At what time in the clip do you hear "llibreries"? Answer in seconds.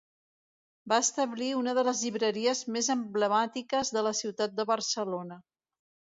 2.05-2.63